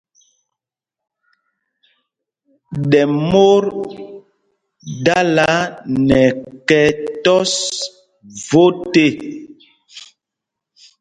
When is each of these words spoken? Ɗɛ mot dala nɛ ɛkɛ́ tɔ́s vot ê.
Ɗɛ 2.89 3.01
mot 3.29 3.65
dala 5.05 5.47
nɛ 6.07 6.19
ɛkɛ́ 6.51 6.85
tɔ́s 7.23 7.51
vot 8.47 8.93
ê. 9.05 9.07